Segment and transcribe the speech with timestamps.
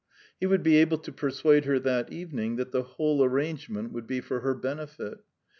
[0.39, 4.19] He would be able to persuade her that evening that the whole arrangement would be
[4.19, 5.19] for her benefit.